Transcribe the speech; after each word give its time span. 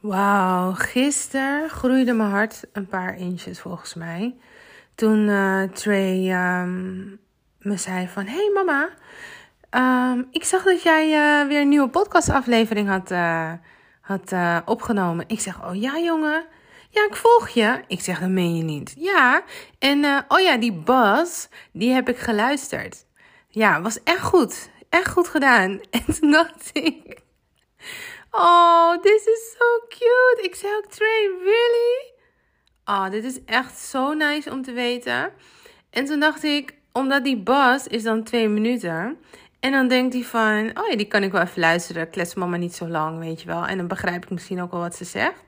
Wauw, 0.00 0.72
gisteren 0.72 1.68
groeide 1.68 2.12
mijn 2.12 2.30
hart 2.30 2.64
een 2.72 2.86
paar 2.86 3.18
inches 3.18 3.60
volgens 3.60 3.94
mij. 3.94 4.36
Toen 4.94 5.28
uh, 5.28 5.62
Trey 5.62 6.16
um, 6.62 7.20
me 7.58 7.76
zei 7.76 8.08
van... 8.08 8.26
Hey 8.26 8.50
mama, 8.54 8.88
um, 9.70 10.26
ik 10.30 10.44
zag 10.44 10.62
dat 10.62 10.82
jij 10.82 11.06
uh, 11.06 11.48
weer 11.48 11.60
een 11.60 11.68
nieuwe 11.68 11.88
podcastaflevering 11.88 12.88
had, 12.88 13.10
uh, 13.10 13.52
had 14.00 14.32
opgenomen. 14.64 15.24
Ik 15.28 15.40
zeg, 15.40 15.64
oh 15.68 15.74
ja 15.74 15.98
jongen. 15.98 16.44
Ja, 16.90 17.06
ik 17.06 17.16
volg 17.16 17.48
je. 17.48 17.80
Ik 17.86 18.00
zeg, 18.00 18.20
dat 18.20 18.28
meen 18.28 18.56
je 18.56 18.62
niet. 18.62 18.94
Ja, 18.98 19.42
en 19.78 20.24
oh 20.28 20.40
ja, 20.40 20.56
die 20.56 20.72
Buzz, 20.72 21.46
die 21.72 21.92
heb 21.92 22.08
ik 22.08 22.18
geluisterd. 22.18 23.06
Ja, 23.48 23.80
was 23.80 24.02
echt 24.02 24.22
goed. 24.22 24.70
Echt 24.88 25.08
goed 25.08 25.28
gedaan. 25.28 25.80
En 25.90 26.04
toen 26.20 26.30
dacht 26.30 26.70
ik... 26.72 27.24
Oh, 28.38 29.02
this 29.02 29.26
is 29.26 29.56
so 29.58 29.86
cute. 29.88 30.42
Ik 30.42 30.54
zei 30.54 30.74
ook, 30.76 30.86
Trey, 30.86 31.30
really? 31.42 32.12
Oh, 32.84 33.10
dit 33.10 33.24
is 33.24 33.44
echt 33.44 33.78
zo 33.78 34.12
nice 34.12 34.50
om 34.50 34.62
te 34.62 34.72
weten. 34.72 35.32
En 35.90 36.04
toen 36.04 36.20
dacht 36.20 36.42
ik, 36.42 36.74
omdat 36.92 37.24
die 37.24 37.36
bas 37.36 37.86
is 37.86 38.02
dan 38.02 38.22
twee 38.22 38.48
minuten. 38.48 39.18
En 39.60 39.72
dan 39.72 39.88
denkt 39.88 40.14
hij 40.14 40.22
van, 40.22 40.70
oh 40.74 40.88
ja, 40.88 40.96
die 40.96 41.06
kan 41.06 41.22
ik 41.22 41.32
wel 41.32 41.42
even 41.42 41.60
luisteren. 41.60 42.10
Klets 42.10 42.34
mama 42.34 42.56
niet 42.56 42.74
zo 42.74 42.88
lang, 42.88 43.18
weet 43.18 43.40
je 43.40 43.46
wel. 43.46 43.66
En 43.66 43.76
dan 43.76 43.86
begrijp 43.86 44.24
ik 44.24 44.30
misschien 44.30 44.62
ook 44.62 44.70
wel 44.70 44.80
wat 44.80 44.96
ze 44.96 45.04
zegt. 45.04 45.42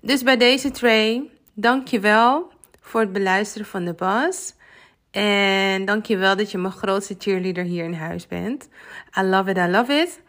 Dus 0.00 0.22
bij 0.22 0.36
deze 0.36 0.70
Trey, 0.70 1.30
dank 1.54 1.88
je 1.88 2.00
wel 2.00 2.52
voor 2.80 3.00
het 3.00 3.12
beluisteren 3.12 3.66
van 3.66 3.84
de 3.84 3.94
bas. 3.94 4.54
En 5.10 5.84
dank 5.84 6.06
je 6.06 6.16
wel 6.16 6.36
dat 6.36 6.50
je 6.50 6.58
mijn 6.58 6.72
grootste 6.72 7.14
cheerleader 7.18 7.64
hier 7.64 7.84
in 7.84 7.92
huis 7.92 8.26
bent. 8.26 8.68
I 9.18 9.22
love 9.22 9.50
it, 9.50 9.56
I 9.56 9.66
love 9.66 9.92
it. 9.92 10.20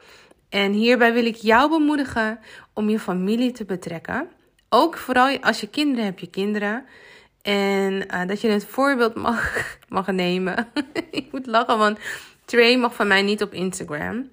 En 0.52 0.72
hierbij 0.72 1.14
wil 1.14 1.26
ik 1.26 1.36
jou 1.36 1.70
bemoedigen 1.70 2.40
om 2.74 2.90
je 2.90 3.00
familie 3.00 3.52
te 3.52 3.66
betrekken. 3.66 4.28
Ook 4.70 4.98
vooral 4.98 5.38
als 5.40 5.60
je 5.60 5.68
kinderen 5.68 6.06
hebt, 6.06 6.20
je 6.20 6.30
kinderen. 6.30 6.86
En 7.42 7.94
uh, 7.94 8.28
dat 8.28 8.42
je 8.42 8.50
het 8.50 8.66
voorbeeld 8.66 9.16
mag, 9.28 9.78
mag 9.90 10.08
nemen. 10.08 10.68
ik 11.12 11.32
moet 11.32 11.46
lachen, 11.46 11.78
want 11.78 12.00
Trey 12.46 12.78
mag 12.78 12.96
van 12.96 13.08
mij 13.08 13.22
niet 13.22 13.42
op 13.42 13.54
Instagram. 13.54 14.30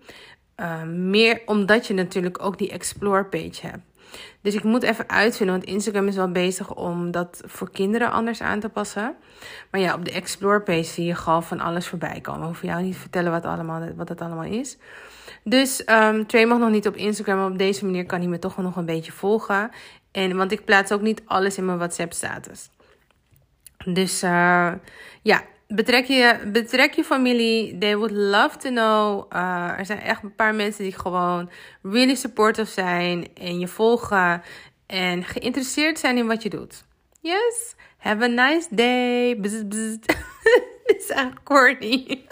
Uh, 0.60 0.82
meer 0.82 1.42
omdat 1.46 1.86
je 1.86 1.94
natuurlijk 1.94 2.42
ook 2.42 2.58
die 2.58 2.70
explore 2.70 3.24
page 3.24 3.66
hebt. 3.66 3.82
Dus 4.40 4.54
ik 4.54 4.64
moet 4.64 4.82
even 4.82 5.08
uitvinden, 5.08 5.56
want 5.56 5.68
Instagram 5.68 6.08
is 6.08 6.16
wel 6.16 6.32
bezig 6.32 6.74
om 6.74 7.10
dat 7.10 7.42
voor 7.44 7.70
kinderen 7.70 8.10
anders 8.10 8.40
aan 8.40 8.60
te 8.60 8.68
passen. 8.68 9.16
Maar 9.70 9.80
ja, 9.80 9.94
op 9.94 10.04
de 10.04 10.12
explore 10.12 10.60
page 10.60 10.82
zie 10.82 11.04
je 11.04 11.14
gewoon 11.14 11.42
van 11.42 11.60
alles 11.60 11.88
voorbij 11.88 12.20
komen. 12.20 12.40
Ik 12.40 12.46
hoef 12.46 12.62
jou 12.62 12.82
niet 12.82 12.92
te 12.92 12.98
vertellen 12.98 13.32
wat, 13.32 13.44
allemaal, 13.44 13.94
wat 13.96 14.08
dat 14.08 14.20
allemaal 14.20 14.44
is. 14.44 14.76
Dus 15.44 15.82
um, 15.86 16.26
Trey 16.26 16.46
mag 16.46 16.58
nog 16.58 16.70
niet 16.70 16.86
op 16.86 16.96
Instagram. 16.96 17.36
Maar 17.36 17.50
op 17.50 17.58
deze 17.58 17.84
manier 17.84 18.06
kan 18.06 18.18
hij 18.18 18.28
me 18.28 18.38
toch 18.38 18.56
nog 18.56 18.76
een 18.76 18.84
beetje 18.84 19.12
volgen. 19.12 19.70
En, 20.10 20.36
want 20.36 20.52
ik 20.52 20.64
plaats 20.64 20.92
ook 20.92 21.00
niet 21.00 21.22
alles 21.24 21.56
in 21.58 21.64
mijn 21.64 21.78
WhatsApp-status. 21.78 22.70
Dus 23.84 24.22
uh, 24.22 24.72
ja, 25.22 25.42
betrek 25.68 26.04
je, 26.04 26.38
betrek 26.52 26.94
je 26.94 27.04
familie. 27.04 27.78
They 27.78 27.96
would 27.96 28.10
love 28.10 28.56
to 28.58 28.70
know. 28.70 29.32
Uh, 29.32 29.78
er 29.78 29.86
zijn 29.86 30.00
echt 30.00 30.22
een 30.22 30.34
paar 30.34 30.54
mensen 30.54 30.84
die 30.84 30.98
gewoon 30.98 31.50
really 31.82 32.14
supportive 32.14 32.70
zijn. 32.70 33.28
En 33.34 33.58
je 33.58 33.68
volgen. 33.68 34.42
En 34.86 35.24
geïnteresseerd 35.24 35.98
zijn 35.98 36.16
in 36.16 36.26
wat 36.26 36.42
je 36.42 36.48
doet. 36.48 36.84
Yes, 37.20 37.74
have 37.98 38.22
a 38.22 38.26
nice 38.26 38.68
day. 38.70 39.36
Bzz, 39.40 39.62
bzz. 39.68 39.96
Dit 40.86 41.02
is 41.02 41.08
echt 41.08 41.42
corny. 41.42 42.26